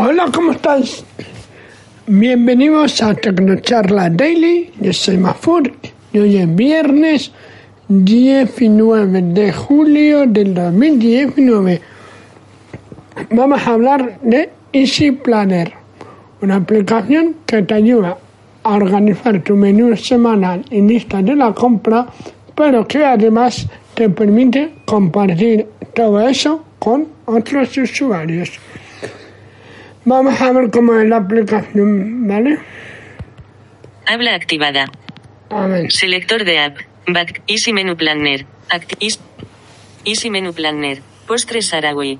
Hola, 0.00 0.26
¿cómo 0.32 0.52
estáis? 0.52 1.04
Bienvenidos 2.06 3.02
a 3.02 3.14
Tecnocharla 3.14 4.08
Daily. 4.10 4.70
Yo 4.80 4.92
soy 4.92 5.16
Mafur 5.18 5.72
y 6.12 6.18
hoy 6.20 6.36
es 6.36 6.54
viernes 6.54 7.32
19 7.88 9.22
de 9.22 9.52
julio 9.52 10.24
del 10.24 10.54
2019. 10.54 11.80
Vamos 13.30 13.66
a 13.66 13.70
hablar 13.72 14.20
de 14.22 14.50
Easy 14.72 15.10
Planner, 15.10 15.72
una 16.42 16.54
aplicación 16.54 17.34
que 17.44 17.62
te 17.62 17.74
ayuda 17.74 18.18
a 18.62 18.74
organizar 18.76 19.42
tu 19.42 19.56
menú 19.56 19.96
semanal 19.96 20.64
y 20.70 20.80
lista 20.80 21.20
de 21.22 21.34
la 21.34 21.52
compra, 21.52 22.06
pero 22.54 22.86
que 22.86 23.04
además 23.04 23.66
te 23.94 24.08
permite 24.08 24.74
compartir 24.84 25.66
todo 25.92 26.20
eso 26.20 26.64
con 26.78 27.08
otros 27.26 27.76
usuarios. 27.76 28.60
Vamos 30.08 30.40
a 30.40 30.52
ver 30.52 30.70
cómo 30.70 30.94
es 30.94 31.06
la 31.08 31.18
aplicación, 31.18 32.26
¿vale? 32.26 32.58
Habla 34.06 34.34
activada. 34.34 34.86
A 35.50 35.66
ver. 35.66 35.92
Selector 35.92 36.44
de 36.44 36.58
app. 36.60 36.78
Back. 37.06 37.42
Easy 37.46 37.72
Menu 37.74 37.94
Planner. 37.96 38.46
Acti 38.70 38.96
is- 39.06 39.20
Easy 40.06 40.30
Menu 40.30 40.52
Planner. 40.54 41.00
Postre 41.26 41.60
Sarawi. 41.60 42.18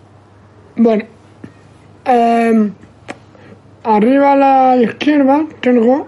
Bueno, 0.76 1.04
eh, 2.04 2.70
arriba 3.84 4.32
a 4.32 4.36
la 4.36 4.76
izquierda 4.82 5.46
tengo 5.60 6.06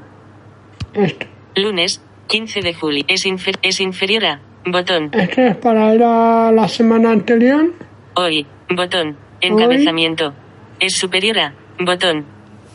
esto. 0.94 1.26
Lunes, 1.56 2.02
15 2.28 2.60
de 2.60 2.74
julio. 2.74 3.04
Es, 3.08 3.24
infer- 3.24 3.58
es 3.62 3.80
inferior 3.80 4.24
a. 4.26 4.40
Botón. 4.66 5.10
Este 5.14 5.48
es 5.48 5.56
para 5.56 5.94
ir 5.94 6.02
a 6.04 6.52
la 6.52 6.68
semana 6.68 7.10
anterior. 7.10 7.72
Hoy. 8.16 8.46
Botón. 8.68 9.16
Encabezamiento. 9.40 10.34
Es 10.78 10.94
superior 10.96 11.38
a. 11.38 11.54
Botón. 11.84 12.24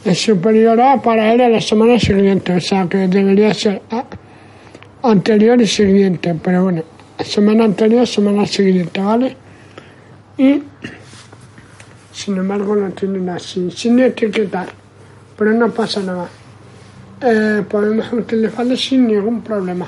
Es 0.03 0.21
superior 0.21 0.79
a 0.81 1.01
para 1.01 1.33
ir 1.33 1.41
a 1.41 1.49
la 1.49 1.61
semana 1.61 1.99
siguiente. 1.99 2.55
O 2.55 2.59
sea 2.59 2.87
que 2.87 3.07
debería 3.07 3.53
ser 3.53 3.81
anterior 5.03 5.61
y 5.61 5.67
siguiente. 5.67 6.35
Pero 6.43 6.63
bueno, 6.63 6.83
semana 7.23 7.65
anterior, 7.65 8.07
semana 8.07 8.45
siguiente, 8.45 9.01
¿vale? 9.01 9.35
Y 10.37 10.63
sin 12.11 12.37
embargo 12.37 12.75
lo 12.75 12.89
tienen 12.91 13.29
así, 13.29 13.69
sin 13.71 13.99
etiquetar. 13.99 14.69
Pero 15.37 15.51
no 15.53 15.69
pasa 15.71 16.01
nada. 16.01 16.27
Eh, 17.21 17.63
podemos 17.69 18.11
utilizarlo 18.11 18.75
sin 18.75 19.07
ningún 19.07 19.41
problema. 19.41 19.87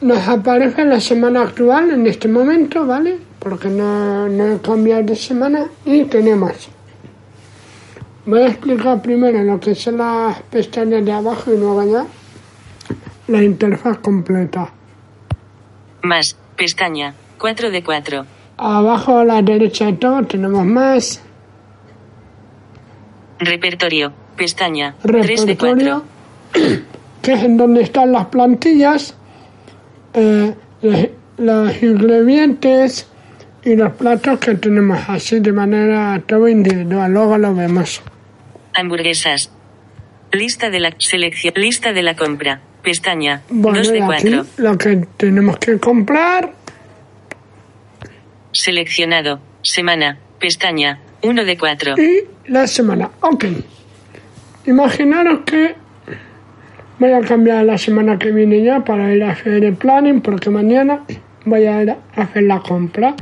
Nos 0.00 0.28
aparece 0.28 0.84
la 0.84 1.00
semana 1.00 1.42
actual 1.42 1.90
en 1.90 2.06
este 2.06 2.26
momento, 2.28 2.86
¿vale? 2.86 3.18
Porque 3.38 3.68
no, 3.68 4.28
no 4.28 4.54
he 4.54 4.58
cambiado 4.60 5.02
de 5.04 5.16
semana 5.16 5.66
y 5.84 6.04
tenemos. 6.04 6.73
Voy 8.26 8.40
a 8.40 8.48
explicar 8.48 9.02
primero 9.02 9.42
lo 9.42 9.60
que 9.60 9.74
son 9.74 9.98
las 9.98 10.40
pestañas 10.42 11.04
de 11.04 11.12
abajo 11.12 11.52
y 11.52 11.58
luego 11.58 11.84
ya 11.84 12.06
la 13.28 13.42
interfaz 13.42 13.98
completa. 13.98 14.72
Más. 16.02 16.36
Pestaña. 16.56 17.14
4 17.38 17.70
de 17.70 17.82
4. 17.82 18.26
Abajo 18.56 19.18
a 19.18 19.24
la 19.24 19.42
derecha 19.42 19.86
de 19.86 19.94
todo 19.94 20.22
tenemos 20.24 20.64
más 20.64 21.20
Repertorio. 23.38 24.12
Pestaña. 24.36 24.94
3 25.02 25.46
de 25.46 25.56
4. 25.56 25.74
repertorio, 25.74 26.02
que 27.22 27.32
es 27.32 27.42
en 27.42 27.56
donde 27.56 27.82
están 27.82 28.12
las 28.12 28.26
plantillas, 28.26 29.14
eh, 30.14 30.54
los, 30.82 31.08
los 31.36 31.82
ingredientes 31.82 33.08
y 33.64 33.76
los 33.76 33.92
platos 33.92 34.38
que 34.40 34.54
tenemos 34.54 34.98
así 35.08 35.40
de 35.40 35.52
manera 35.52 36.22
todo 36.26 36.48
individual. 36.48 37.12
Luego 37.12 37.38
lo 37.38 37.54
vemos. 37.54 38.02
Hamburguesas. 38.74 39.50
Lista 40.32 40.70
de 40.70 40.80
la 40.80 40.94
selección. 40.98 41.54
Lista 41.56 41.92
de 41.92 42.02
la 42.02 42.16
compra. 42.16 42.60
Pestaña. 42.82 43.42
Bueno, 43.48 43.78
2 43.78 43.88
y 43.88 43.92
de 43.92 44.02
aquí 44.02 44.30
4. 44.30 44.46
lo 44.58 44.78
que 44.78 45.06
tenemos 45.16 45.58
que 45.58 45.78
comprar 45.78 46.52
Seleccionado. 48.52 49.40
Semana. 49.62 50.18
Pestaña. 50.38 51.00
1 51.22 51.44
de 51.44 51.56
4. 51.56 51.94
y 51.98 52.50
la 52.50 52.66
semana. 52.66 53.10
Ok. 53.20 53.46
Imaginaros 54.66 55.40
que 55.40 55.74
voy 56.98 57.12
a 57.12 57.20
cambiar 57.22 57.64
la 57.64 57.78
semana 57.78 58.18
que 58.18 58.30
viene 58.30 58.62
ya 58.62 58.84
para 58.84 59.12
ir 59.14 59.24
a 59.24 59.32
hacer 59.32 59.64
el 59.64 59.74
planning 59.74 60.20
porque 60.20 60.50
mañana 60.50 61.04
voy 61.44 61.66
a 61.66 61.82
ir 61.82 61.90
a 61.90 61.98
hacer 62.14 62.44
la 62.44 62.60
compra. 62.60 63.16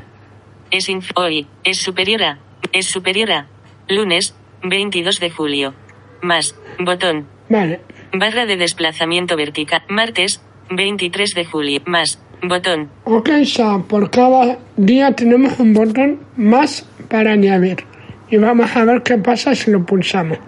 Es 0.72 0.88
inf- 0.88 1.12
hoy. 1.14 1.46
Es 1.62 1.78
superior 1.78 2.22
a. 2.24 2.38
Es 2.72 2.86
superior 2.86 3.30
a. 3.30 3.46
Lunes. 3.88 4.34
22 4.64 5.20
de 5.20 5.30
julio. 5.30 5.74
Más. 6.22 6.54
Botón. 6.80 7.26
Vale. 7.48 7.80
Barra 8.12 8.46
de 8.46 8.56
desplazamiento 8.56 9.36
vertical. 9.36 9.82
Martes. 9.88 10.40
23 10.70 11.30
de 11.34 11.44
julio. 11.44 11.80
Más. 11.86 12.18
Botón. 12.42 12.90
Ok, 13.04 13.28
ya 13.44 13.78
por 13.86 14.10
cada 14.10 14.58
día 14.76 15.14
tenemos 15.14 15.60
un 15.60 15.74
botón 15.74 16.20
más 16.36 16.84
para 17.08 17.32
añadir. 17.32 17.84
Y 18.30 18.38
vamos 18.38 18.74
a 18.74 18.84
ver 18.84 19.02
qué 19.02 19.18
pasa 19.18 19.54
si 19.54 19.70
lo 19.70 19.84
pulsamos. 19.86 20.38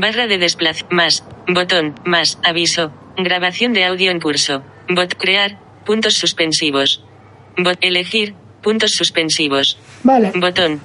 Barra 0.00 0.26
de 0.28 0.38
desplazamiento. 0.38 0.94
Más. 0.94 1.24
Botón. 1.48 1.94
Más. 2.04 2.38
Aviso. 2.44 2.92
Grabación 3.18 3.72
de 3.74 3.84
audio 3.84 4.10
en 4.10 4.20
curso. 4.20 4.62
Bot. 4.88 5.16
Crear. 5.18 5.58
Puntos 5.84 6.14
suspensivos. 6.14 7.04
Bot. 7.58 7.76
Elegir. 7.80 8.34
Puntos 8.62 8.92
suspensivos. 8.92 9.78
Vale. 10.02 10.32
Botón. 10.36 10.80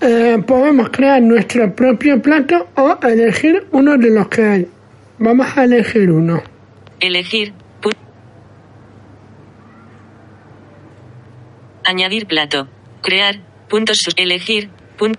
Eh, 0.00 0.38
podemos 0.46 0.90
crear 0.90 1.22
nuestro 1.22 1.74
propio 1.74 2.20
plato 2.20 2.68
o 2.76 2.98
elegir 3.02 3.66
uno 3.72 3.96
de 3.96 4.10
los 4.10 4.28
que 4.28 4.42
hay. 4.44 4.68
Vamos 5.18 5.46
a 5.56 5.64
elegir 5.64 6.10
uno. 6.10 6.42
Elegir. 7.00 7.52
Añadir 11.84 12.26
plato. 12.26 12.68
Crear. 13.02 13.36
Puntos. 13.68 14.00
Elegir. 14.16 14.70
Pun- 14.98 15.16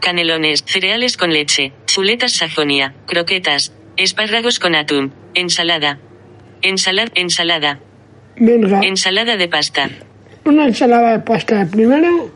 Canelones. 0.00 0.64
Cereales 0.66 1.16
con 1.16 1.32
leche. 1.32 1.72
Chuletas 1.86 2.32
sajonia. 2.32 2.94
Croquetas. 3.06 3.72
Espárragos 3.96 4.58
con 4.58 4.74
atún. 4.74 5.12
Ensalada. 5.34 5.98
Ensalada. 6.62 7.10
Ensalada. 7.14 7.80
Venga, 8.36 8.80
Ensalada 8.82 9.36
de 9.36 9.48
pasta. 9.48 9.90
una 10.44 10.66
ensalada 10.66 11.12
de 11.12 11.18
pasta 11.20 11.64
de 11.64 11.66
primero. 11.66 12.30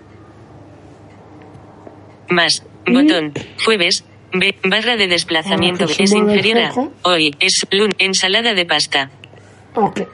Más. 2.29 2.63
Y- 2.87 2.93
Botón. 2.93 3.33
Jueves. 3.65 4.05
B. 4.33 4.55
Barra 4.65 4.97
de 4.97 5.07
desplazamiento. 5.07 5.89
Se 5.89 6.03
Es 6.05 6.13
inferior 6.13 6.59
a. 6.59 6.73
Hoy. 7.03 7.35
Es 7.41 7.67
lun. 7.71 7.95
Ensalada 7.99 8.55
de 8.55 8.67
pasta. 8.67 9.11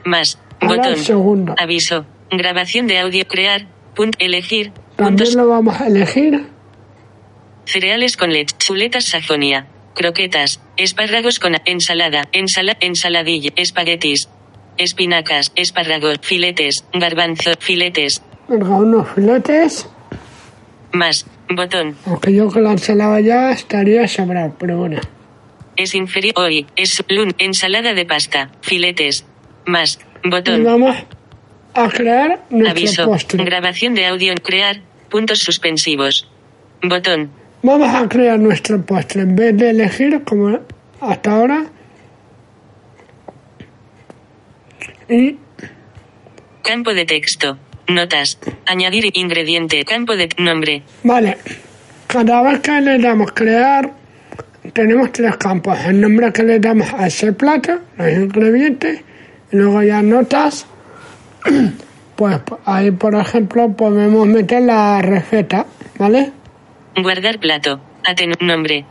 Más. 0.05 0.39
Ahora 0.61 0.93
Botón. 0.95 1.55
Aviso. 1.57 2.05
Grabación 2.31 2.87
de 2.87 2.99
audio. 2.99 3.27
Crear. 3.27 3.67
Punto. 3.95 4.17
Elegir. 4.19 4.71
También 4.95 5.17
Puntos. 5.17 5.35
lo 5.35 5.47
vamos 5.47 5.79
a 5.81 5.87
elegir. 5.87 6.45
Cereales 7.65 8.17
con 8.17 8.31
leche. 8.31 8.55
Chuletas 8.59 9.05
sajonia. 9.05 9.67
Croquetas. 9.93 10.59
Espárragos 10.77 11.39
con 11.39 11.55
ensalada. 11.65 12.27
Ensala, 12.31 12.75
ensaladilla. 12.79 13.51
Espaguetis. 13.55 14.27
Espinacas. 14.77 15.51
Espárragos. 15.55 16.19
Filetes. 16.21 16.83
Garbanzo. 16.93 17.51
Filetes. 17.59 18.21
Unos 18.47 19.07
filetes. 19.09 19.87
Más. 20.91 21.25
Botón. 21.49 21.95
Aunque 22.05 22.33
yo 22.33 22.49
con 22.49 22.63
la 22.63 22.71
ensalada 22.71 23.19
ya 23.19 23.51
estaría 23.51 24.07
sobrado, 24.07 24.55
pero 24.59 24.77
bueno. 24.77 24.99
Es 25.75 25.93
inferior. 25.95 26.33
Hoy. 26.37 26.65
Es 26.75 27.03
lun. 27.09 27.33
Ensalada 27.37 27.93
de 27.93 28.05
pasta. 28.05 28.49
Filetes. 28.61 29.25
Más. 29.65 29.99
Y 30.23 30.29
Botón. 30.29 30.63
vamos 30.63 30.95
a 31.75 31.89
crear 31.89 32.43
nuestro 32.49 32.71
Aviso. 32.71 33.05
postre. 33.05 33.43
Grabación 33.43 33.93
de 33.93 34.05
audio 34.05 34.31
en 34.31 34.37
crear. 34.39 34.81
Puntos 35.09 35.39
suspensivos. 35.39 36.27
Botón. 36.81 37.31
Vamos 37.63 37.95
a 37.95 38.09
crear 38.09 38.37
nuestro 38.39 38.81
postre. 38.85 39.21
En 39.21 39.35
vez 39.35 39.57
de 39.57 39.69
elegir 39.69 40.21
como 40.23 40.59
hasta 40.99 41.31
ahora. 41.31 41.65
Y 45.07 45.37
Campo 46.61 46.93
de 46.93 47.05
texto. 47.05 47.57
Notas. 47.87 48.37
Añadir 48.65 49.09
ingrediente. 49.13 49.83
Campo 49.85 50.15
de 50.15 50.29
nombre. 50.37 50.83
vale, 51.03 51.37
cada 52.07 52.41
vez 52.41 52.59
que 52.59 52.81
le 52.81 52.99
damos 52.99 53.31
crear, 53.31 53.91
tenemos 54.73 55.11
tres 55.11 55.35
campos. 55.37 55.77
El 55.85 55.99
nombre 55.99 56.31
que 56.31 56.43
le 56.43 56.59
damos 56.59 56.93
a 56.93 57.07
ese 57.07 57.33
plato, 57.33 57.79
los 57.97 58.11
ingredientes, 58.11 59.01
y 59.51 59.55
luego 59.55 59.83
ya 59.83 60.01
notas. 60.01 60.65
Pues 62.15 62.39
ahí, 62.65 62.91
por 62.91 63.15
ejemplo, 63.15 63.75
podemos 63.75 64.27
meter 64.27 64.61
la 64.61 65.01
receta, 65.01 65.65
¿vale? 65.97 66.31
Guardar 66.95 67.39
plato. 67.39 67.79
Aten 68.05 68.33
nombre. 68.39 68.85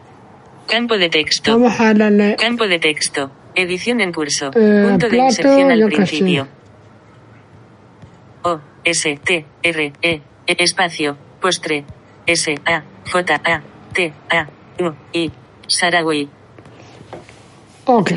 Campo 0.66 0.96
de 0.99 1.08
texto. 1.08 1.52
Vamos 1.52 1.78
a 1.81 1.93
darle 1.94 2.37
Campo 2.37 2.66
de 2.66 2.78
texto. 2.78 3.31
Edición 3.54 4.00
en 4.00 4.12
curso. 4.12 4.50
Eh, 4.54 4.87
Punto 4.88 5.08
de 5.08 5.19
inserción 5.19 5.70
al 5.70 5.84
principio. 5.90 6.49
O, 8.43 8.58
S, 8.84 9.19
T, 9.22 9.44
R, 9.62 9.93
E, 10.02 10.20
E- 10.46 10.56
espacio, 10.58 11.16
postre, 11.40 11.84
S, 12.26 12.54
A, 12.64 12.82
J, 13.12 13.40
A, 13.44 13.62
T, 13.93 14.12
A, 14.31 14.49
U, 14.82 14.94
I, 15.12 15.31
Sarawi. 15.69 16.28
Ok. 17.84 18.12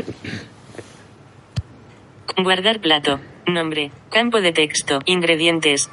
Guardar 2.38 2.80
plato. 2.80 3.20
Nombre. 3.46 3.92
Campo 4.10 4.42
de 4.42 4.52
texto. 4.52 5.00
Ingredientes. 5.06 5.90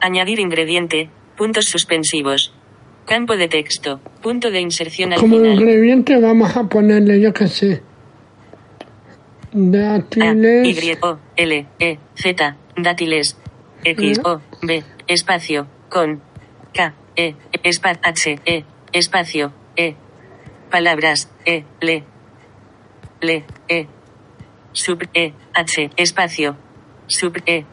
Añadir 0.00 0.40
ingrediente. 0.40 1.10
Puntos 1.36 1.66
suspensivos. 1.66 2.54
Campo 3.06 3.36
de 3.36 3.48
texto. 3.48 4.00
Punto 4.22 4.50
de 4.50 4.60
inserción 4.60 5.12
al 5.12 5.20
Como 5.20 5.36
final. 5.36 5.52
ingrediente 5.54 6.20
vamos 6.20 6.56
a 6.56 6.64
ponerle, 6.64 7.20
yo 7.20 7.32
qué 7.32 7.46
sé, 7.46 7.82
A, 9.52 9.56
Y, 9.56 9.70
dátiles, 9.70 10.98
O, 11.02 11.18
L, 11.36 11.66
E, 11.78 11.98
Z, 12.14 12.56
dátiles. 12.76 13.36
X, 13.84 14.20
O, 14.24 14.40
B, 14.62 14.82
espacio, 15.06 15.68
con. 15.88 16.20
K, 16.74 16.94
E, 17.14 17.34
espa, 17.62 17.96
H, 18.02 18.40
E, 18.44 18.64
espacio, 18.92 19.52
E. 19.76 19.94
Palabras, 20.70 21.30
E, 21.44 21.64
le. 21.80 22.02
Le, 23.20 23.44
E. 23.68 23.86
Sub, 24.72 25.04
E, 25.14 25.32
H, 25.54 25.90
espacio. 25.96 26.56
Sub, 27.06 27.36
E. 27.46 27.64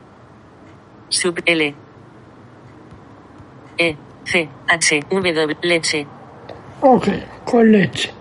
Sub, 1.10 1.42
L. 1.46 1.76
E, 3.78 3.96
C, 4.26 4.50
H, 4.68 5.02
W, 5.10 5.58
leche. 5.62 6.08
ok, 6.82 7.08
con 7.46 7.72
leche. 7.72 8.12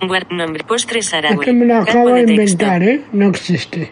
Guard, 0.00 0.30
nombre, 0.30 0.64
postre 0.64 0.98
Es 1.00 1.06
sarawi. 1.06 1.44
que 1.44 1.52
me 1.52 1.64
lo 1.64 1.76
acabo 1.76 2.08
de 2.10 2.24
texto. 2.24 2.42
inventar, 2.42 2.82
¿eh? 2.82 3.02
No 3.12 3.28
existe. 3.30 3.90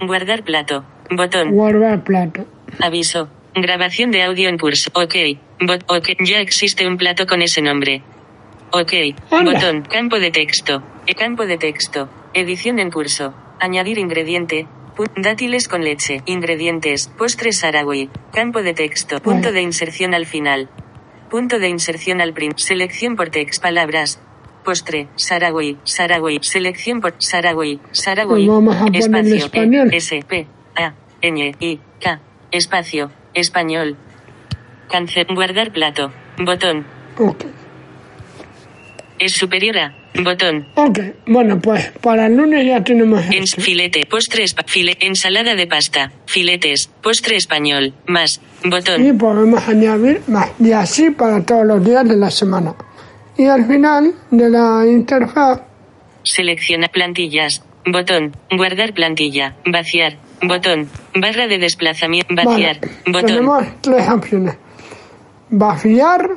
Guardar 0.00 0.42
plato. 0.42 0.84
Botón. 1.10 1.52
Guardar 1.52 2.02
plato. 2.04 2.44
Aviso. 2.80 3.28
Grabación 3.54 4.10
de 4.10 4.22
audio 4.22 4.48
en 4.48 4.58
curso. 4.58 4.90
Ok. 4.94 5.14
Bot 5.60 5.84
ok. 5.88 6.08
Ya 6.20 6.40
existe 6.40 6.86
un 6.86 6.96
plato 6.98 7.26
con 7.26 7.40
ese 7.40 7.62
nombre. 7.62 8.02
Ok. 8.72 8.92
Anda. 9.30 9.52
Botón. 9.52 9.82
Campo 9.82 10.18
de 10.18 10.30
texto. 10.30 10.82
E 11.06 11.14
campo 11.14 11.46
de 11.46 11.56
texto. 11.56 12.08
Edición 12.34 12.78
en 12.78 12.90
curso. 12.90 13.32
Añadir 13.60 13.96
ingrediente. 13.98 14.66
Pu- 14.96 15.10
dátiles 15.16 15.68
con 15.68 15.82
leche. 15.84 16.22
Ingredientes. 16.26 17.08
Postre 17.18 17.52
sarawi. 17.52 18.08
Campo 18.32 18.62
de 18.62 18.72
texto. 18.74 19.20
Punto 19.20 19.52
de 19.52 19.62
inserción 19.62 20.14
al 20.14 20.26
final. 20.26 20.68
Punto 21.30 21.58
de 21.58 21.68
inserción 21.68 22.20
al 22.20 22.32
prim. 22.32 22.52
Selección 22.56 23.16
por 23.16 23.28
text. 23.30 23.62
Palabras. 23.62 24.20
Postre. 24.64 25.08
Sarawi. 25.16 25.78
Sarawi. 25.84 26.38
Selección 26.42 27.00
por 27.00 27.14
Sarawi. 27.18 27.80
Sarawi. 27.92 28.48
Espacio. 28.94 29.50
E, 29.92 29.96
S, 29.96 30.24
P, 30.26 30.46
A, 30.76 30.94
N, 31.20 31.54
I, 31.60 31.80
K. 32.00 32.20
Espacio. 32.50 33.10
Español. 33.34 33.96
Cancel. 34.88 35.26
Guardar 35.34 35.72
plato. 35.72 36.12
Botón. 36.38 36.86
Ok. 37.18 37.44
Es 39.18 39.32
superior 39.32 39.78
a. 39.78 39.94
Botón. 40.24 40.66
Ok, 40.74 40.98
bueno, 41.26 41.60
pues 41.60 41.90
para 42.00 42.26
el 42.26 42.36
lunes 42.36 42.66
ya 42.66 42.82
tenemos 42.82 43.24
En 43.26 43.42
esto. 43.44 43.60
filete. 43.60 44.06
Postre. 44.06 44.44
file, 44.66 44.96
ensalada 45.00 45.54
de 45.54 45.66
pasta. 45.66 46.12
Filetes. 46.26 46.88
Postre 47.02 47.36
español. 47.36 47.92
Más. 48.06 48.40
Y 48.64 48.68
Botón. 48.70 49.18
podemos 49.18 49.66
añadir 49.68 50.22
más. 50.28 50.50
Y 50.58 50.72
así 50.72 51.10
para 51.10 51.44
todos 51.44 51.66
los 51.66 51.84
días 51.84 52.08
de 52.08 52.16
la 52.16 52.30
semana. 52.30 52.74
Y 53.36 53.46
al 53.46 53.66
final 53.66 54.14
de 54.30 54.48
la 54.50 54.84
interfaz, 54.86 55.60
Selecciona 56.22 56.88
plantillas. 56.88 57.62
Botón. 57.84 58.34
Guardar 58.50 58.92
plantilla. 58.94 59.54
Vaciar. 59.64 60.16
Botón. 60.42 60.88
Barra 61.14 61.46
de 61.46 61.58
desplazamiento. 61.58 62.34
Vaciar. 62.34 62.80
vale, 62.80 62.92
Botón. 63.06 63.26
tenemos 63.26 63.64
tres 63.80 64.08
opciones. 64.08 64.56
Vaciar, 65.50 66.30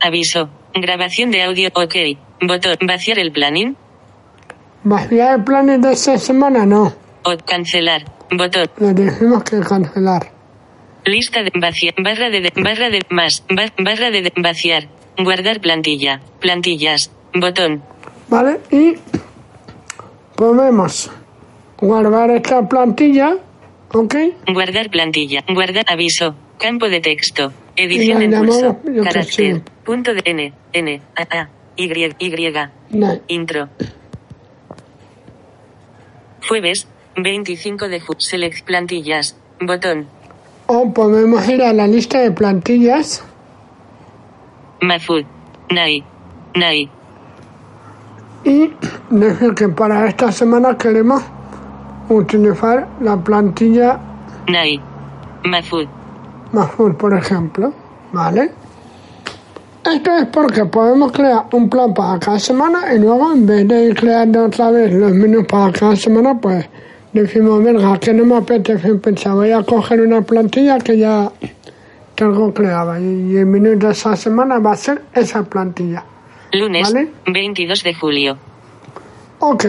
Aviso. 0.00 0.50
Grabación 0.80 1.30
de 1.30 1.42
audio. 1.42 1.70
Ok. 1.74 1.94
Botón. 2.42 2.76
Vaciar 2.86 3.18
el 3.18 3.32
planning. 3.32 3.76
vaciar 4.84 5.38
el 5.38 5.44
plan 5.44 5.80
de 5.80 5.92
esta 5.92 6.18
semana, 6.18 6.64
no. 6.66 6.92
O 7.24 7.36
cancelar. 7.44 8.04
Botón. 8.30 8.68
Le 8.78 8.92
decimos 8.94 9.42
que 9.44 9.60
cancelar. 9.60 10.30
Lista 11.04 11.42
de 11.42 11.52
vaciar. 11.60 11.94
Barra 12.02 12.30
de, 12.30 12.40
de- 12.40 12.52
barra 12.62 12.90
de 12.90 13.00
más. 13.10 13.44
ba- 13.48 13.72
barra 13.78 14.10
de, 14.10 14.22
de- 14.22 14.32
vaciar. 14.36 14.88
Guardar 15.18 15.60
plantilla. 15.60 16.20
Plantillas. 16.40 17.10
Botón. 17.34 17.82
¿Vale? 18.28 18.60
Y 18.70 18.94
podemos 20.36 21.10
guardar 21.80 22.30
esta 22.30 22.68
plantilla, 22.68 23.36
¿ok? 23.92 24.14
Guardar 24.52 24.90
plantilla. 24.90 25.44
Guardar 25.48 25.84
aviso. 25.88 26.34
Campo 26.58 26.88
de 26.88 27.00
texto. 27.00 27.52
Edición 27.76 28.22
en 28.22 28.32
curso. 28.32 28.78
Carácter. 29.04 29.62
Punto 29.84 30.14
de 30.14 30.22
N. 30.24 30.52
N. 30.72 31.02
A. 31.14 31.38
A. 31.38 31.48
Y. 31.76 31.92
Y. 32.18 32.52
No. 32.90 33.20
Intro. 33.28 33.68
Jueves. 36.48 36.88
25 37.16 37.88
de 37.88 38.00
julio. 38.00 38.20
Select 38.20 38.64
plantillas. 38.64 39.36
Botón. 39.60 40.06
O 40.66 40.92
podemos 40.92 41.48
ir 41.48 41.62
a 41.62 41.72
la 41.72 41.86
lista 41.86 42.20
de 42.20 42.30
plantillas 42.30 43.24
Mafud. 44.80 45.24
Nai. 45.70 46.04
Nai. 46.54 46.90
y 48.44 48.70
decir 49.10 49.54
que 49.54 49.68
para 49.68 50.06
esta 50.06 50.30
semana 50.30 50.78
queremos 50.78 51.22
utilizar 52.08 52.88
la 53.00 53.16
plantilla 53.16 53.98
Nai. 54.48 54.80
Mafud. 55.44 55.88
Mahfouz, 56.56 56.94
por 56.96 57.12
ejemplo, 57.12 57.70
¿vale? 58.12 58.50
Esto 59.84 60.16
es 60.16 60.26
porque 60.32 60.64
podemos 60.64 61.12
crear 61.12 61.44
un 61.52 61.68
plan 61.68 61.92
para 61.92 62.18
cada 62.18 62.38
semana 62.38 62.94
y 62.94 62.98
luego 62.98 63.30
en 63.30 63.46
vez 63.46 63.68
de 63.68 63.84
ir 63.84 63.94
creando 63.94 64.46
otra 64.46 64.70
vez 64.70 64.90
los 64.92 65.12
menús 65.12 65.44
para 65.46 65.70
cada 65.70 65.94
semana, 65.94 66.40
pues 66.40 66.66
decimos, 67.12 67.62
venga, 67.62 67.98
que 67.98 68.14
no 68.14 68.24
me 68.24 68.36
apetece 68.36 68.94
pensar, 68.94 69.34
voy 69.34 69.52
a 69.52 69.62
coger 69.64 70.00
una 70.00 70.22
plantilla 70.22 70.78
que 70.78 70.96
ya 70.96 71.30
tengo 72.14 72.54
creada 72.54 72.98
y 72.98 73.36
el 73.36 73.44
menú 73.44 73.78
de 73.78 73.90
esa 73.90 74.16
semana 74.16 74.58
va 74.58 74.72
a 74.72 74.76
ser 74.76 75.02
esa 75.12 75.42
plantilla. 75.42 76.04
Lunes. 76.52 76.90
Vale. 76.90 77.10
22 77.26 77.82
de 77.84 77.94
julio. 77.94 78.38
Ok. 79.40 79.66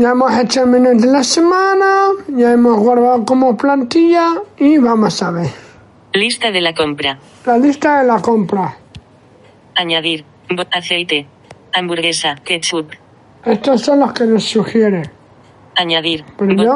Ya 0.00 0.12
hemos 0.12 0.32
hecho 0.32 0.62
el 0.62 0.68
menú 0.68 0.98
de 0.98 1.08
la 1.08 1.22
semana, 1.22 2.08
ya 2.28 2.52
hemos 2.52 2.78
guardado 2.78 3.22
como 3.26 3.54
plantilla 3.54 4.32
y 4.56 4.78
vamos 4.78 5.22
a 5.22 5.30
ver. 5.30 5.50
Lista 6.14 6.50
de 6.50 6.62
la 6.62 6.72
compra. 6.72 7.18
La 7.44 7.58
lista 7.58 8.00
de 8.00 8.06
la 8.06 8.22
compra. 8.22 8.78
Añadir. 9.74 10.24
Aceite. 10.72 11.26
Hamburguesa. 11.74 12.36
Ketchup. 12.36 12.92
Estos 13.44 13.82
son 13.82 14.00
los 14.00 14.14
que 14.14 14.24
nos 14.24 14.44
sugiere. 14.44 15.02
Añadir. 15.76 16.24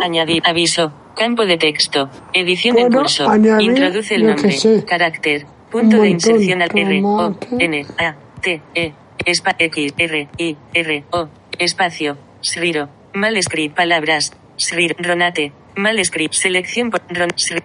Añadir. 0.02 0.42
Aviso. 0.44 0.92
Campo 1.16 1.46
de 1.46 1.56
texto. 1.56 2.10
Edición 2.34 2.76
en 2.76 2.92
curso. 2.92 3.26
añadir, 3.26 3.70
Introduce 3.70 4.16
el 4.16 4.26
nombre. 4.26 4.84
Carácter. 4.86 5.46
un 5.46 5.70
Punto 5.70 6.02
de 6.02 6.10
inserción 6.10 6.60
al 6.60 6.68
R. 6.76 7.02
O. 7.02 7.34
N. 7.58 7.86
A. 7.96 8.16
T. 8.42 8.60
E. 8.74 8.92
X. 9.24 9.94
R. 9.96 10.28
I. 10.36 10.56
R. 10.74 11.04
O. 11.10 11.28
Espacio. 11.58 12.18
Sriro. 12.42 12.90
Mal 13.14 13.36
escrito. 13.36 13.74
Palabras. 13.76 14.32
Srir. 14.56 14.96
Ronate. 14.98 15.52
Mal 15.76 15.98
escrito. 15.98 16.34
Selección 16.34 16.90
por. 16.90 17.00
Ron. 17.08 17.30
Sri- 17.36 17.62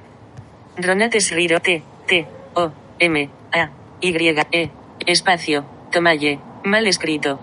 Ronate 0.78 1.20
Sriro. 1.22 1.60
T. 1.60 1.82
T. 2.08 2.26
O. 2.56 2.72
M. 3.00 3.30
A. 3.52 3.70
Y. 4.02 4.36
E. 4.52 4.70
Espacio. 5.06 5.66
Tomalle. 5.92 6.40
Mal 6.64 6.88
escrito. 6.88 7.40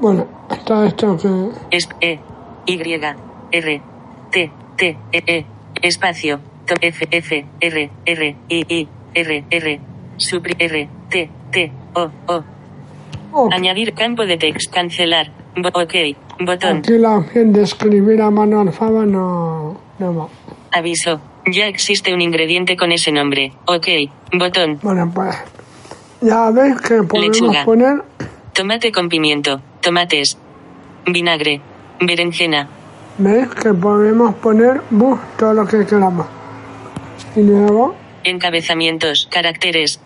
Bueno, 0.00 0.28
está 0.50 0.86
esto 0.86 1.16
que... 1.16 1.76
Es 1.76 1.88
E. 2.00 2.18
Y. 2.66 2.74
R. 3.52 3.82
T. 4.30 4.50
T. 4.76 4.96
E. 5.12 5.22
E. 5.26 5.44
Espacio. 5.82 6.40
To- 6.66 6.74
F. 6.80 7.08
F. 7.10 7.46
R. 7.60 7.90
R. 8.04 8.36
I. 8.48 8.64
I. 8.68 8.88
R. 9.14 9.44
R. 9.50 9.80
Supri. 10.18 10.54
R. 10.58 10.88
T. 11.10 11.30
T. 11.50 11.72
O. 11.94 12.10
O. 12.26 12.44
Oh, 13.32 13.48
Añadir 13.52 13.92
campo 13.94 14.24
de 14.26 14.36
texto. 14.36 14.70
Cancelar. 14.72 15.30
Ok. 15.56 15.94
Botón. 16.40 16.78
aquí 16.78 16.98
la 16.98 17.16
opción 17.16 17.52
de 17.52 17.62
escribir 17.62 18.20
a 18.20 18.30
mano 18.30 18.60
alfaba 18.60 19.06
no... 19.06 19.80
no 19.98 20.14
va. 20.14 20.28
Aviso. 20.72 21.20
Ya 21.46 21.66
existe 21.66 22.12
un 22.12 22.20
ingrediente 22.20 22.76
con 22.76 22.92
ese 22.92 23.10
nombre. 23.10 23.52
Ok. 23.66 23.86
Botón. 24.32 24.78
Bueno, 24.82 25.10
pues... 25.14 25.34
Ya 26.20 26.50
veis 26.50 26.80
que 26.80 27.02
podemos 27.02 27.40
Lechuga. 27.40 27.64
poner... 27.64 28.02
Tomate 28.52 28.92
con 28.92 29.08
pimiento. 29.08 29.60
Tomates. 29.80 30.36
Vinagre. 31.06 31.60
Berenjena. 32.00 32.68
¿Veis 33.18 33.48
que 33.48 33.72
podemos 33.72 34.34
poner 34.36 34.82
bus 34.90 35.18
todo 35.38 35.54
lo 35.54 35.66
que 35.66 35.86
queramos? 35.86 36.26
Y 37.34 37.42
luego... 37.42 37.94
Encabezamientos. 38.24 39.28
Caracteres. 39.30 40.00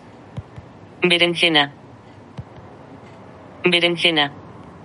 Berenjena. 1.01 1.73
Berenjena. 3.65 4.31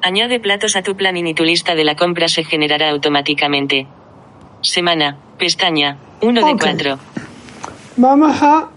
Añade 0.07 0.39
platos 0.39 0.77
a 0.77 0.83
tu 0.83 0.95
planning 0.97 1.27
y 1.27 1.35
tu 1.35 1.43
lista 1.43 1.75
de 1.75 1.83
la 1.83 1.97
compra 1.97 2.29
se 2.29 2.45
generará 2.45 2.91
automáticamente. 2.91 3.89
Semana. 4.61 5.17
Pestaña. 5.37 5.97
1 6.23 6.47
de 6.47 6.53
Ok. 6.53 6.61
4. 6.63 6.99
Vamos 7.97 8.41
a 8.41 8.69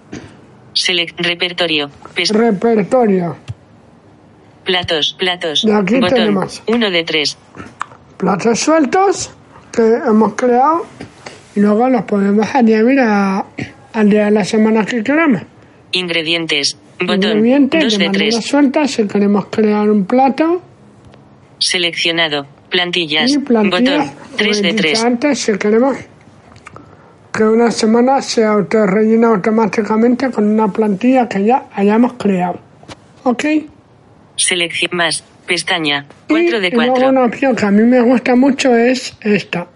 Select 0.74 1.20
repertorio. 1.22 1.92
Repertorio. 2.32 3.36
platos, 4.66 5.16
platos. 5.20 5.64
Y 5.66 5.72
aquí 5.72 5.96
Botón. 6.00 6.10
tenemos. 6.18 6.64
1 6.68 6.90
de 6.90 7.04
3. 7.04 7.38
Platos 8.18 8.60
sueltos 8.60 9.30
que 9.72 9.84
hemos 10.08 10.34
creado 10.34 10.88
y 11.56 11.60
luego 11.60 11.90
los 11.90 12.06
podemos 12.06 12.48
añadir 12.56 13.00
a- 13.02 13.46
al 13.94 14.10
día 14.10 14.26
de 14.26 14.32
la 14.32 14.46
semana 14.46 14.84
que 14.84 15.04
queramos. 15.04 15.44
Ingredientes. 15.92 16.76
Botón. 17.00 17.16
Ingredientes 17.38 17.84
2 17.84 17.98
de 18.00 18.06
de 18.06 18.10
3. 18.10 18.36
suelta 18.44 18.88
si 18.88 19.08
queremos 19.08 19.46
crear 19.52 19.90
un 19.92 20.06
plato 20.06 20.64
Seleccionado. 21.60 22.48
Plantillas. 22.70 23.32
y 23.32 23.40
plantillas. 23.40 24.08
Botón. 24.08 24.38
3 24.38 24.62
de 24.62 24.70
como 24.70 24.70
he 24.70 24.72
dicho 24.72 24.84
3. 24.84 25.04
Antes, 25.04 25.40
si 25.40 25.58
queremos 25.58 25.98
que 27.34 27.44
una 27.44 27.72
semana 27.72 28.22
se 28.22 28.44
autorrellena 28.44 29.28
automáticamente 29.30 30.30
con 30.32 30.46
una 30.46 30.72
plantilla 30.72 31.30
que 31.30 31.46
ya 31.46 31.66
hayamos 31.74 32.14
creado. 32.14 32.60
¿Ok? 33.24 33.46
Selección 34.36 34.92
más. 34.94 35.24
Pestaña. 35.46 36.06
Y 36.28 36.34
4 36.34 36.60
de 36.60 36.70
luego 36.70 36.94
4. 36.94 37.10
una 37.10 37.26
opción 37.26 37.56
que 37.56 37.66
a 37.66 37.72
mí 37.72 37.84
me 37.84 38.02
gusta 38.02 38.36
mucho 38.36 38.76
es 38.76 39.16
esta. 39.22 39.68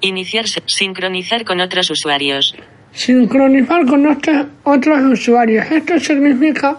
Iniciarse. 0.00 0.62
Sincronizar 0.66 1.44
con 1.44 1.60
otros 1.60 1.90
usuarios. 1.90 2.54
Sincronizar 2.92 3.84
con 3.86 4.02
nuestros 4.02 4.46
otros 4.64 5.00
usuarios. 5.02 5.70
Esto 5.70 5.98
significa 6.00 6.78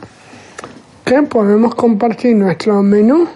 podemos 1.30 1.75
compartir 1.75 2.36
nuestro 2.36 2.82
menú. 2.84 3.28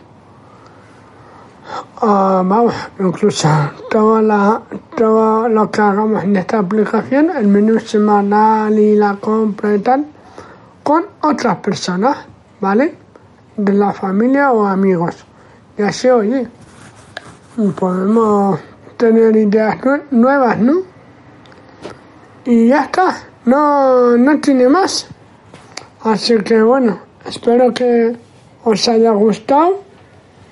ah, 2.01 2.43
vamos, 2.45 2.73
incluso 2.99 3.47
todo, 3.89 4.21
la, 4.21 4.61
todo 4.95 5.49
lo 5.49 5.71
que 5.71 5.81
hagamos 5.81 6.23
en 6.23 6.35
esta 6.35 6.59
aplicación, 6.59 7.31
el 7.31 7.47
menú 7.47 7.79
semanal 7.79 8.77
y 8.77 8.95
la 8.95 9.15
compra 9.15 9.75
y 9.75 9.79
tal, 9.79 10.05
con 10.83 11.05
otras 11.21 11.57
personas, 11.57 12.17
¿vale? 12.59 12.95
De 13.57 13.73
la 13.73 13.91
familia 13.91 14.51
o 14.51 14.65
amigos. 14.65 15.25
Y 15.77 15.81
así, 15.81 16.09
oye, 16.09 16.47
podemos 17.79 18.59
tener 18.97 19.35
ideas 19.35 19.77
nue- 19.81 20.03
nuevas, 20.11 20.59
¿no? 20.59 20.73
Y 22.45 22.67
ya 22.67 22.83
está, 22.83 23.15
no, 23.45 24.15
no 24.17 24.39
tiene 24.39 24.67
más. 24.67 25.07
Así 26.03 26.35
que 26.39 26.61
bueno, 26.61 26.99
espero 27.27 27.73
que 27.73 28.15
os 28.63 28.87
haya 28.87 29.11
gustado. 29.11 29.83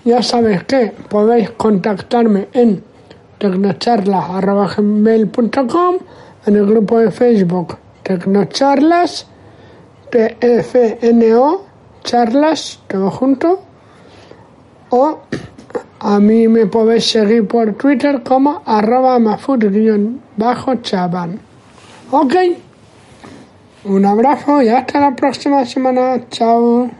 Ya 0.04 0.24
sabéis 0.24 0.64
que 0.64 0.92
podéis 1.10 1.52
contactarme 1.52 2.48
en 2.54 2.84
tecnocharlas.gmail.com 3.38 5.98
en 6.46 6.56
el 6.56 6.66
grupo 6.66 7.00
de 7.00 7.12
Facebook 7.12 7.78
Tecnocharlas, 8.04 9.28
T-E-F-N-O, 10.10 11.66
charlas, 12.04 12.80
todo 12.88 13.12
junto. 13.12 13.62
O 14.90 15.20
a 16.00 16.20
mí 16.20 16.48
me 16.48 16.66
podéis 16.66 17.06
seguir 17.06 17.48
por 17.48 17.74
Twitter 17.74 18.24
como 18.24 18.64
arroba 18.66 19.20
mafut-chaban. 19.20 21.40
Ok. 22.12 22.34
Un 23.84 24.06
abrazo 24.06 24.62
y 24.62 24.70
hasta 24.70 25.00
la 25.00 25.16
próxima 25.16 25.66
semana. 25.66 26.28
Chao. 26.30 26.92